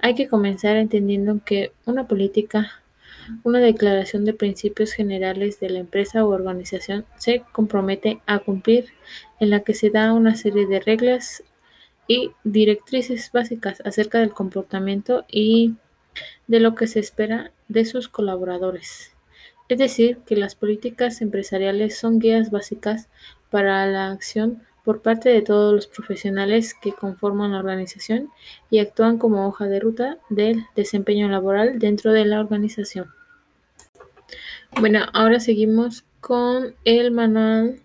Hay 0.00 0.14
que 0.14 0.28
comenzar 0.28 0.76
entendiendo 0.76 1.40
que 1.44 1.72
una 1.86 2.06
política 2.06 2.82
una 3.44 3.60
declaración 3.60 4.24
de 4.24 4.32
principios 4.32 4.92
generales 4.92 5.60
de 5.60 5.70
la 5.70 5.78
empresa 5.78 6.24
o 6.24 6.28
organización 6.28 7.04
se 7.16 7.42
compromete 7.52 8.20
a 8.26 8.38
cumplir, 8.38 8.86
en 9.40 9.50
la 9.50 9.60
que 9.60 9.74
se 9.74 9.90
da 9.90 10.12
una 10.12 10.34
serie 10.34 10.66
de 10.66 10.80
reglas 10.80 11.42
y 12.06 12.32
directrices 12.44 13.30
básicas 13.32 13.82
acerca 13.84 14.18
del 14.18 14.32
comportamiento 14.32 15.24
y 15.28 15.74
de 16.46 16.60
lo 16.60 16.74
que 16.74 16.86
se 16.86 17.00
espera 17.00 17.52
de 17.68 17.84
sus 17.84 18.08
colaboradores. 18.08 19.12
Es 19.68 19.78
decir, 19.78 20.18
que 20.26 20.36
las 20.36 20.54
políticas 20.54 21.20
empresariales 21.20 21.98
son 21.98 22.18
guías 22.18 22.50
básicas 22.50 23.08
para 23.50 23.86
la 23.86 24.10
acción 24.10 24.62
por 24.88 25.02
parte 25.02 25.28
de 25.28 25.42
todos 25.42 25.74
los 25.74 25.86
profesionales 25.86 26.72
que 26.72 26.94
conforman 26.94 27.52
la 27.52 27.58
organización 27.58 28.30
y 28.70 28.78
actúan 28.78 29.18
como 29.18 29.46
hoja 29.46 29.66
de 29.66 29.80
ruta 29.80 30.16
del 30.30 30.64
desempeño 30.76 31.28
laboral 31.28 31.78
dentro 31.78 32.10
de 32.10 32.24
la 32.24 32.40
organización. 32.40 33.12
Bueno, 34.80 35.00
ahora 35.12 35.40
seguimos 35.40 36.06
con 36.22 36.74
el 36.86 37.10
manual 37.10 37.80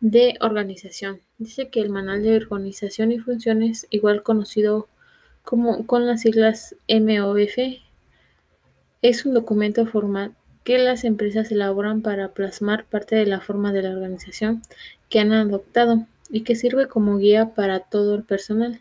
de 0.00 0.38
organización. 0.40 1.20
Dice 1.36 1.68
que 1.68 1.82
el 1.82 1.90
manual 1.90 2.22
de 2.22 2.36
organización 2.38 3.12
y 3.12 3.18
funciones, 3.18 3.86
igual 3.90 4.22
conocido 4.22 4.88
como 5.44 5.86
con 5.86 6.06
las 6.06 6.22
siglas 6.22 6.74
MOF, 6.88 7.58
es 9.02 9.26
un 9.26 9.34
documento 9.34 9.84
formal 9.84 10.34
que 10.64 10.78
las 10.78 11.04
empresas 11.04 11.50
elaboran 11.50 12.00
para 12.00 12.32
plasmar 12.32 12.86
parte 12.86 13.16
de 13.16 13.26
la 13.26 13.40
forma 13.40 13.72
de 13.72 13.82
la 13.82 13.90
organización 13.90 14.62
que 15.08 15.20
han 15.20 15.32
adoptado 15.32 16.06
y 16.30 16.42
que 16.42 16.56
sirve 16.56 16.88
como 16.88 17.18
guía 17.18 17.54
para 17.54 17.80
todo 17.80 18.14
el 18.14 18.24
personal. 18.24 18.80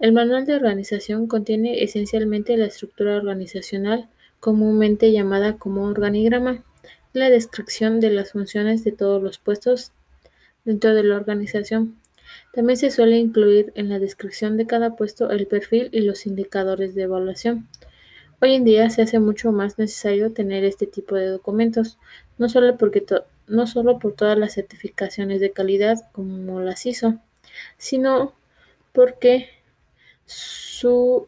El 0.00 0.12
manual 0.12 0.44
de 0.46 0.54
organización 0.54 1.26
contiene 1.26 1.82
esencialmente 1.82 2.56
la 2.56 2.66
estructura 2.66 3.16
organizacional 3.16 4.08
comúnmente 4.40 5.10
llamada 5.12 5.56
como 5.56 5.84
organigrama, 5.84 6.62
la 7.14 7.30
descripción 7.30 8.00
de 8.00 8.10
las 8.10 8.32
funciones 8.32 8.84
de 8.84 8.92
todos 8.92 9.22
los 9.22 9.38
puestos 9.38 9.92
dentro 10.64 10.94
de 10.94 11.04
la 11.04 11.16
organización. 11.16 11.96
También 12.52 12.76
se 12.76 12.90
suele 12.90 13.18
incluir 13.18 13.72
en 13.74 13.88
la 13.88 13.98
descripción 13.98 14.56
de 14.56 14.66
cada 14.66 14.96
puesto 14.96 15.30
el 15.30 15.46
perfil 15.46 15.88
y 15.92 16.00
los 16.00 16.26
indicadores 16.26 16.94
de 16.94 17.02
evaluación. 17.02 17.68
Hoy 18.40 18.54
en 18.54 18.64
día 18.64 18.90
se 18.90 19.02
hace 19.02 19.20
mucho 19.20 19.52
más 19.52 19.78
necesario 19.78 20.32
tener 20.32 20.64
este 20.64 20.86
tipo 20.86 21.14
de 21.14 21.28
documentos, 21.28 21.98
no 22.36 22.48
solo, 22.48 22.76
porque 22.76 23.00
no 23.46 23.66
solo 23.66 23.98
por 23.98 24.14
todas 24.14 24.38
las 24.38 24.54
certificaciones 24.54 25.40
de 25.40 25.52
calidad 25.52 26.10
como 26.12 26.60
las 26.60 26.86
hizo, 26.86 27.18
sino 27.76 28.34
porque 28.92 29.48
su 30.24 31.26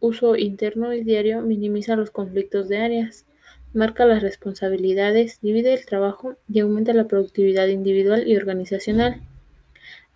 uso 0.00 0.36
interno 0.36 0.92
y 0.92 1.04
diario 1.04 1.42
minimiza 1.42 1.96
los 1.96 2.10
conflictos 2.10 2.68
de 2.68 2.78
áreas, 2.78 3.24
marca 3.72 4.04
las 4.04 4.22
responsabilidades, 4.22 5.38
divide 5.40 5.74
el 5.74 5.86
trabajo 5.86 6.36
y 6.48 6.60
aumenta 6.60 6.92
la 6.92 7.06
productividad 7.06 7.68
individual 7.68 8.26
y 8.26 8.36
organizacional. 8.36 9.22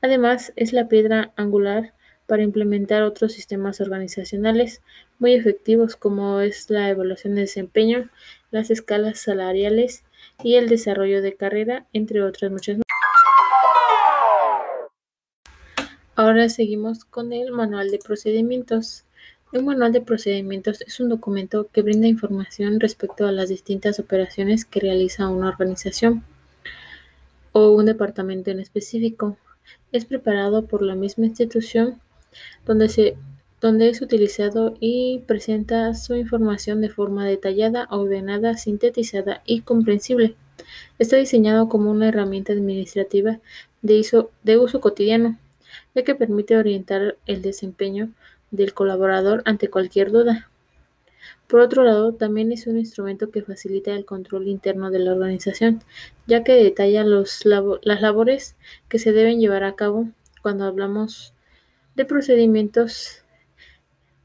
Además, 0.02 0.52
es 0.56 0.72
la 0.72 0.88
piedra 0.88 1.32
angular 1.36 1.94
para 2.26 2.42
implementar 2.42 3.02
otros 3.02 3.32
sistemas 3.32 3.80
organizacionales 3.80 4.82
muy 5.18 5.34
efectivos 5.34 5.96
como 5.96 6.40
es 6.40 6.68
la 6.70 6.90
evaluación 6.90 7.34
de 7.34 7.42
desempeño, 7.42 8.10
las 8.50 8.70
escalas 8.70 9.20
salariales 9.20 10.04
y 10.42 10.56
el 10.56 10.68
desarrollo 10.68 11.22
de 11.22 11.34
carrera, 11.34 11.86
entre 11.92 12.22
otras 12.22 12.50
muchas. 12.50 12.78
Ahora 16.14 16.48
seguimos 16.48 17.04
con 17.04 17.32
el 17.34 17.52
manual 17.52 17.90
de 17.90 17.98
procedimientos. 17.98 19.04
Un 19.52 19.66
manual 19.66 19.92
de 19.92 20.00
procedimientos 20.00 20.80
es 20.80 20.98
un 20.98 21.10
documento 21.10 21.68
que 21.72 21.82
brinda 21.82 22.08
información 22.08 22.80
respecto 22.80 23.26
a 23.26 23.32
las 23.32 23.50
distintas 23.50 23.98
operaciones 23.98 24.64
que 24.64 24.80
realiza 24.80 25.28
una 25.28 25.48
organización 25.48 26.24
o 27.52 27.70
un 27.70 27.84
departamento 27.84 28.50
en 28.50 28.60
específico. 28.60 29.36
Es 29.92 30.06
preparado 30.06 30.66
por 30.66 30.82
la 30.82 30.94
misma 30.94 31.26
institución 31.26 32.00
donde, 32.64 32.88
se, 32.88 33.16
donde 33.66 33.88
es 33.88 34.00
utilizado 34.00 34.76
y 34.78 35.24
presenta 35.26 35.92
su 35.94 36.14
información 36.14 36.80
de 36.80 36.88
forma 36.88 37.26
detallada, 37.26 37.88
ordenada, 37.90 38.56
sintetizada 38.56 39.42
y 39.44 39.62
comprensible. 39.62 40.36
Está 41.00 41.16
diseñado 41.16 41.68
como 41.68 41.90
una 41.90 42.06
herramienta 42.06 42.52
administrativa 42.52 43.40
de, 43.82 43.98
uso 44.56 44.80
cotidiano, 44.80 45.36
ya 45.96 46.04
que 46.04 46.14
permite 46.14 46.56
orientar 46.56 47.16
el 47.26 47.42
desempeño 47.42 48.12
del 48.52 48.72
colaborador 48.72 49.42
ante 49.46 49.68
cualquier 49.68 50.12
duda. 50.12 50.48
Por 51.48 51.58
otro 51.58 51.82
lado, 51.82 52.14
también 52.14 52.52
es 52.52 52.68
un 52.68 52.78
instrumento 52.78 53.32
que 53.32 53.42
facilita 53.42 53.90
el 53.96 54.04
control 54.04 54.46
interno 54.46 54.92
de 54.92 55.00
la 55.00 55.12
organización, 55.12 55.82
ya 56.28 56.44
que 56.44 56.52
detalla 56.52 57.02
las 57.02 57.44
labores 58.00 58.54
que 58.88 59.00
se 59.00 59.10
deben 59.10 59.40
llevar 59.40 59.64
a 59.64 59.74
cabo 59.74 60.08
cuando 60.40 60.66
hablamos 60.66 61.34
de 61.96 62.04
procedimientos. 62.04 63.24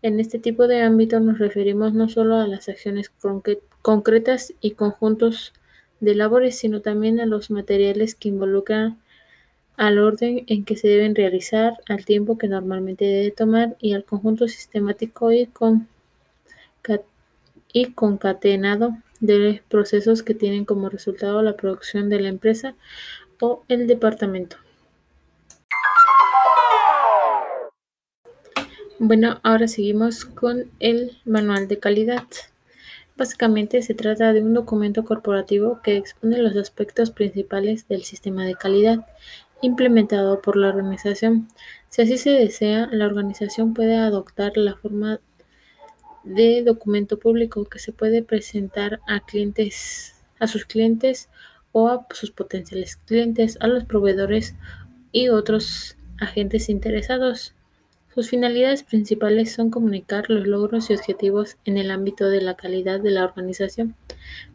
En 0.01 0.19
este 0.19 0.39
tipo 0.39 0.67
de 0.67 0.81
ámbito 0.81 1.19
nos 1.19 1.37
referimos 1.37 1.93
no 1.93 2.09
solo 2.09 2.37
a 2.37 2.47
las 2.47 2.69
acciones 2.69 3.11
concretas 3.81 4.53
y 4.59 4.71
conjuntos 4.71 5.53
de 5.99 6.15
labores, 6.15 6.57
sino 6.57 6.81
también 6.81 7.19
a 7.19 7.27
los 7.27 7.51
materiales 7.51 8.15
que 8.15 8.29
involucran 8.29 8.99
al 9.77 9.99
orden 9.99 10.43
en 10.47 10.65
que 10.65 10.75
se 10.75 10.87
deben 10.87 11.15
realizar, 11.15 11.77
al 11.87 12.05
tiempo 12.05 12.37
que 12.37 12.47
normalmente 12.47 13.05
debe 13.05 13.31
tomar 13.31 13.77
y 13.79 13.93
al 13.93 14.03
conjunto 14.03 14.47
sistemático 14.47 15.31
y 15.31 15.47
y 17.73 17.93
concatenado 17.93 18.97
de 19.21 19.61
procesos 19.69 20.23
que 20.23 20.33
tienen 20.33 20.65
como 20.65 20.89
resultado 20.89 21.41
la 21.41 21.55
producción 21.55 22.09
de 22.09 22.19
la 22.19 22.27
empresa 22.27 22.75
o 23.39 23.63
el 23.69 23.87
departamento. 23.87 24.57
Bueno, 29.03 29.39
ahora 29.41 29.67
seguimos 29.67 30.25
con 30.25 30.69
el 30.79 31.17
manual 31.25 31.67
de 31.67 31.79
calidad. 31.79 32.21
Básicamente 33.17 33.81
se 33.81 33.95
trata 33.95 34.31
de 34.31 34.43
un 34.43 34.53
documento 34.53 35.05
corporativo 35.05 35.79
que 35.81 35.97
expone 35.97 36.37
los 36.37 36.55
aspectos 36.55 37.09
principales 37.09 37.87
del 37.87 38.03
sistema 38.03 38.45
de 38.45 38.53
calidad 38.53 39.07
implementado 39.63 40.39
por 40.43 40.55
la 40.55 40.67
organización. 40.67 41.47
Si 41.89 42.03
así 42.03 42.19
se 42.19 42.29
desea, 42.29 42.89
la 42.91 43.07
organización 43.07 43.73
puede 43.73 43.97
adoptar 43.97 44.55
la 44.55 44.75
forma 44.75 45.19
de 46.23 46.61
documento 46.61 47.17
público 47.17 47.65
que 47.65 47.79
se 47.79 47.93
puede 47.93 48.21
presentar 48.21 48.99
a 49.07 49.21
clientes, 49.21 50.13
a 50.37 50.45
sus 50.45 50.65
clientes 50.65 51.27
o 51.71 51.87
a 51.87 52.05
sus 52.11 52.29
potenciales 52.29 52.97
clientes, 52.97 53.57
a 53.61 53.67
los 53.67 53.83
proveedores 53.83 54.53
y 55.11 55.29
otros 55.29 55.97
agentes 56.19 56.69
interesados. 56.69 57.55
Sus 58.13 58.29
finalidades 58.29 58.83
principales 58.83 59.53
son 59.53 59.69
comunicar 59.69 60.29
los 60.29 60.45
logros 60.45 60.89
y 60.89 60.93
objetivos 60.93 61.55
en 61.63 61.77
el 61.77 61.91
ámbito 61.91 62.27
de 62.27 62.41
la 62.41 62.57
calidad 62.57 62.99
de 62.99 63.11
la 63.11 63.23
organización, 63.23 63.95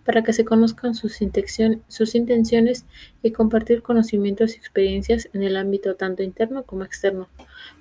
para 0.05 0.23
que 0.23 0.35
se 0.35 0.45
conozcan 0.45 0.95
sus, 0.95 1.23
intenciones 1.23 2.85
y 3.23 3.31
compartir 3.31 3.81
conocimientos 3.81 4.55
y 4.55 4.59
experiencias 4.59 5.31
en 5.33 5.43
el 5.43 5.57
ámbito 5.57 5.95
tanto 5.95 6.23
interno 6.23 6.65
como 6.65 6.85
externo. 6.85 7.31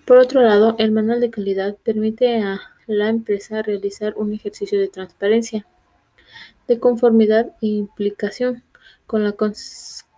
Por 0.05 0.17
otro 0.17 0.41
lado, 0.41 0.77
el 0.79 0.91
manual 0.91 1.19
de 1.19 1.29
calidad 1.29 1.75
permite 1.83 2.41
a 2.41 2.61
la 2.87 3.09
empresa 3.09 3.61
realizar 3.61 4.13
un 4.15 4.33
ejercicio 4.33 4.79
de 4.79 4.87
transparencia, 4.87 5.65
de 6.69 6.79
conformidad 6.79 7.47
e 7.61 7.67
implicación 7.67 8.63
con 9.07 9.25
la 9.25 9.33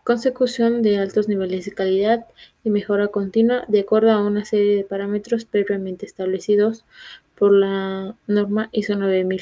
consecución 0.07 0.83
de 0.83 0.99
altos 0.99 1.27
niveles 1.27 1.65
de 1.65 1.73
calidad 1.73 2.27
y 2.63 2.69
mejora 2.69 3.09
continua 3.09 3.65
de 3.67 3.81
acuerdo 3.81 4.11
a 4.11 4.23
una 4.23 4.45
serie 4.45 4.77
de 4.77 4.85
parámetros 4.85 5.43
previamente 5.43 6.05
establecidos 6.05 6.85
por 7.35 7.51
la 7.51 8.15
norma 8.25 8.69
ISO 8.71 8.95
9000. 8.95 9.41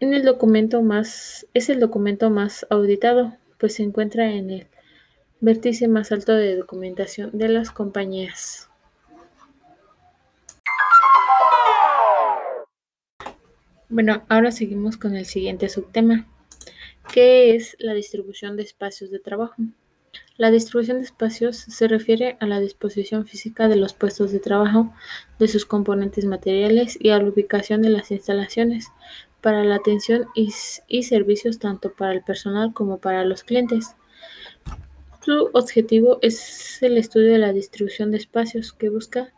En 0.00 0.12
el 0.12 0.22
documento 0.22 0.82
más, 0.82 1.46
es 1.54 1.70
el 1.70 1.80
documento 1.80 2.28
más 2.28 2.66
auditado, 2.68 3.38
pues 3.56 3.76
se 3.76 3.84
encuentra 3.84 4.30
en 4.30 4.50
el 4.50 4.66
vértice 5.40 5.88
más 5.88 6.12
alto 6.12 6.34
de 6.34 6.54
documentación 6.54 7.30
de 7.32 7.48
las 7.48 7.70
compañías. 7.70 8.68
Bueno, 13.88 14.24
ahora 14.28 14.52
seguimos 14.52 14.98
con 14.98 15.16
el 15.16 15.24
siguiente 15.24 15.70
subtema, 15.70 16.26
que 17.12 17.54
es 17.54 17.76
la 17.78 17.94
distribución 17.94 18.56
de 18.56 18.62
espacios 18.62 19.10
de 19.10 19.18
trabajo. 19.18 19.54
La 20.36 20.50
distribución 20.50 20.98
de 20.98 21.04
espacios 21.04 21.56
se 21.56 21.88
refiere 21.88 22.36
a 22.40 22.46
la 22.46 22.60
disposición 22.60 23.26
física 23.26 23.68
de 23.68 23.76
los 23.76 23.94
puestos 23.94 24.32
de 24.32 24.40
trabajo, 24.40 24.92
de 25.38 25.48
sus 25.48 25.64
componentes 25.64 26.24
materiales 26.24 26.98
y 27.00 27.10
a 27.10 27.18
la 27.18 27.28
ubicación 27.28 27.82
de 27.82 27.90
las 27.90 28.10
instalaciones 28.10 28.88
para 29.40 29.64
la 29.64 29.76
atención 29.76 30.26
y, 30.34 30.52
y 30.88 31.02
servicios 31.02 31.58
tanto 31.58 31.92
para 31.92 32.12
el 32.12 32.22
personal 32.22 32.72
como 32.72 32.98
para 32.98 33.24
los 33.24 33.42
clientes. 33.44 33.94
Su 35.24 35.50
objetivo 35.52 36.18
es 36.22 36.82
el 36.82 36.98
estudio 36.98 37.32
de 37.32 37.38
la 37.38 37.52
distribución 37.52 38.10
de 38.10 38.18
espacios 38.18 38.72
que 38.72 38.88
busca 38.88 39.32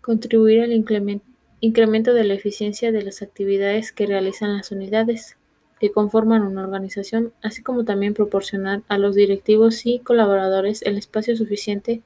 contribuir 0.00 0.62
al 0.62 0.72
Incremento 0.72 2.14
de 2.14 2.24
la 2.24 2.34
eficiencia 2.34 2.90
de 2.90 3.02
las 3.02 3.20
actividades 3.20 3.92
que 3.92 4.06
realizan 4.06 4.56
las 4.56 4.72
unidades 4.72 5.36
que 5.80 5.90
conforman 5.90 6.42
una 6.42 6.62
organización, 6.62 7.32
así 7.42 7.62
como 7.62 7.84
también 7.84 8.14
proporcionar 8.14 8.82
a 8.88 8.98
los 8.98 9.14
directivos 9.14 9.86
y 9.86 9.98
colaboradores 9.98 10.82
el 10.82 10.98
espacio 10.98 11.36
suficiente, 11.36 12.02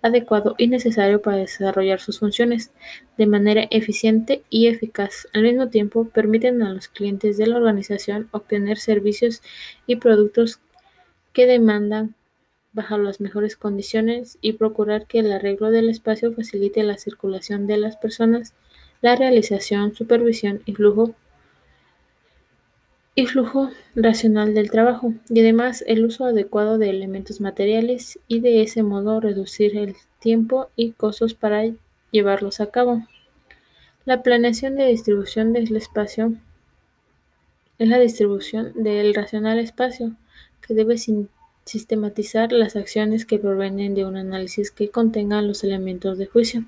adecuado 0.00 0.54
y 0.56 0.68
necesario 0.68 1.20
para 1.20 1.38
desarrollar 1.38 2.00
sus 2.00 2.20
funciones 2.20 2.70
de 3.18 3.26
manera 3.26 3.66
eficiente 3.70 4.42
y 4.48 4.68
eficaz. 4.68 5.28
Al 5.34 5.42
mismo 5.42 5.68
tiempo, 5.68 6.06
permiten 6.08 6.62
a 6.62 6.72
los 6.72 6.88
clientes 6.88 7.36
de 7.36 7.48
la 7.48 7.56
organización 7.56 8.28
obtener 8.30 8.78
servicios 8.78 9.42
y 9.86 9.96
productos 9.96 10.60
que 11.32 11.46
demandan 11.46 12.14
bajo 12.72 12.96
las 12.96 13.20
mejores 13.20 13.56
condiciones 13.56 14.38
y 14.40 14.52
procurar 14.54 15.06
que 15.06 15.18
el 15.18 15.32
arreglo 15.32 15.70
del 15.70 15.90
espacio 15.90 16.32
facilite 16.32 16.84
la 16.84 16.96
circulación 16.96 17.66
de 17.66 17.76
las 17.76 17.96
personas 17.96 18.54
la 19.00 19.16
realización, 19.16 19.94
supervisión 19.94 20.62
y 20.66 20.74
flujo 20.74 21.14
y 23.20 23.26
flujo 23.26 23.70
racional 23.94 24.54
del 24.54 24.70
trabajo, 24.70 25.12
y 25.28 25.40
además 25.40 25.84
el 25.86 26.06
uso 26.06 26.24
adecuado 26.24 26.78
de 26.78 26.88
elementos 26.88 27.40
materiales 27.40 28.18
y 28.28 28.40
de 28.40 28.62
ese 28.62 28.82
modo 28.82 29.20
reducir 29.20 29.76
el 29.76 29.94
tiempo 30.20 30.70
y 30.74 30.92
costos 30.92 31.34
para 31.34 31.64
llevarlos 32.10 32.60
a 32.60 32.70
cabo. 32.70 33.06
La 34.06 34.22
planeación 34.22 34.74
de 34.76 34.86
distribución 34.86 35.52
del 35.52 35.76
espacio 35.76 36.32
es 37.78 37.88
la 37.88 37.98
distribución 37.98 38.72
del 38.74 39.14
racional 39.14 39.58
espacio 39.58 40.12
que 40.66 40.72
debe 40.72 40.96
sistematizar 41.66 42.52
las 42.52 42.74
acciones 42.74 43.26
que 43.26 43.38
provienen 43.38 43.94
de 43.94 44.06
un 44.06 44.16
análisis 44.16 44.70
que 44.70 44.90
contenga 44.90 45.42
los 45.42 45.62
elementos 45.62 46.16
de 46.16 46.24
juicio 46.26 46.64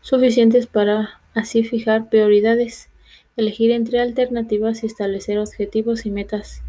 suficientes 0.00 0.66
para 0.66 1.20
así 1.32 1.62
fijar 1.62 2.08
prioridades, 2.08 2.88
elegir 3.36 3.70
entre 3.70 4.00
alternativas 4.00 4.82
y 4.82 4.86
establecer 4.86 5.38
objetivos 5.38 6.06
y 6.06 6.10
metas 6.10 6.62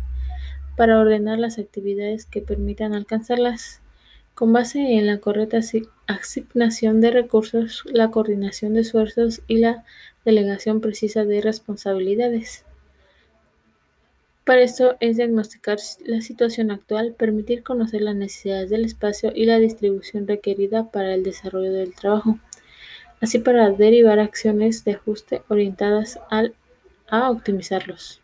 para 0.75 0.99
ordenar 0.99 1.39
las 1.39 1.59
actividades 1.59 2.25
que 2.25 2.41
permitan 2.41 2.93
alcanzarlas. 2.93 3.81
Con 4.33 4.51
base 4.51 4.79
en 4.79 5.05
la 5.05 5.19
correcta 5.19 5.59
asignación 6.07 7.01
de 7.01 7.11
recursos, 7.11 7.83
la 7.85 8.09
coordinación 8.09 8.73
de 8.73 8.81
esfuerzos 8.81 9.41
y 9.47 9.57
la 9.57 9.83
delegación 10.25 10.81
precisa 10.81 11.23
de 11.23 11.41
responsabilidades. 11.41 12.65
Para 14.43 14.61
esto 14.61 14.97
es 14.99 15.17
diagnosticar 15.17 15.77
la 16.05 16.21
situación 16.21 16.71
actual, 16.71 17.13
permitir 17.13 17.63
conocer 17.63 18.01
las 18.01 18.15
necesidades 18.15 18.69
del 18.69 18.85
espacio 18.85 19.31
y 19.33 19.45
la 19.45 19.59
distribución 19.59 20.27
requerida 20.27 20.91
para 20.91 21.13
el 21.13 21.23
desarrollo 21.23 21.71
del 21.71 21.93
trabajo 21.93 22.39
así 23.23 23.39
para 23.39 23.71
derivar 23.71 24.19
acciones 24.19 24.83
de 24.83 24.91
ajuste 24.91 25.43
orientadas 25.47 26.19
al, 26.29 26.53
a 27.07 27.31
optimizarlos. 27.31 28.21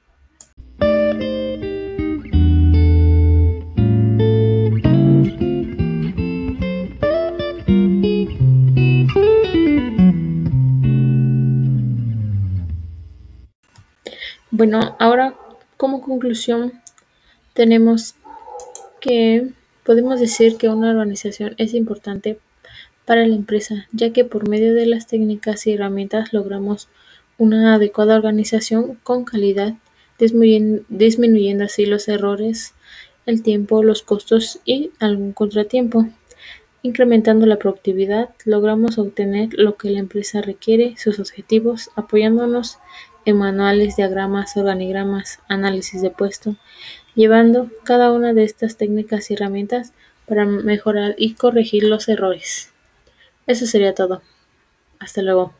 Bueno, 14.51 14.97
ahora 14.99 15.33
como 15.77 16.01
conclusión 16.01 16.73
tenemos 17.53 18.15
que 18.99 19.47
podemos 19.85 20.19
decir 20.19 20.57
que 20.57 20.67
una 20.67 20.89
organización 20.89 21.55
es 21.57 21.73
importante 21.73 22.38
para 23.09 23.25
la 23.25 23.33
empresa, 23.33 23.87
ya 23.91 24.13
que 24.13 24.23
por 24.23 24.47
medio 24.47 24.75
de 24.75 24.85
las 24.85 25.07
técnicas 25.07 25.65
y 25.65 25.73
herramientas 25.73 26.31
logramos 26.31 26.89
una 27.39 27.73
adecuada 27.73 28.15
organización 28.15 28.99
con 29.01 29.25
calidad, 29.25 29.73
disminuyendo 30.19 31.63
así 31.63 31.87
los 31.87 32.07
errores, 32.07 32.75
el 33.25 33.41
tiempo, 33.41 33.81
los 33.81 34.03
costos 34.03 34.59
y 34.63 34.91
algún 34.99 35.33
contratiempo. 35.33 36.05
Incrementando 36.83 37.47
la 37.47 37.57
productividad, 37.57 38.29
logramos 38.45 38.99
obtener 38.99 39.55
lo 39.55 39.75
que 39.75 39.89
la 39.89 39.97
empresa 39.97 40.43
requiere, 40.43 40.93
sus 40.97 41.19
objetivos, 41.19 41.89
apoyándonos 41.95 42.77
en 43.25 43.37
manuales, 43.37 43.95
diagramas, 43.95 44.55
organigramas, 44.55 45.39
análisis 45.47 46.03
de 46.03 46.11
puesto, 46.11 46.57
llevando 47.15 47.71
cada 47.83 48.11
una 48.11 48.35
de 48.35 48.43
estas 48.43 48.77
técnicas 48.77 49.31
y 49.31 49.33
herramientas 49.33 49.93
para 50.27 50.45
mejorar 50.45 51.15
y 51.17 51.33
corregir 51.33 51.85
los 51.85 52.07
errores. 52.07 52.71
Eso 53.49 53.65
sería 53.65 53.95
todo. 53.95 54.21
Hasta 54.99 55.21
luego. 55.21 55.53